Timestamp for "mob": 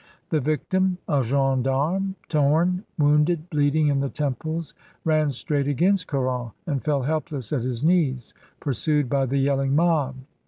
9.75-10.15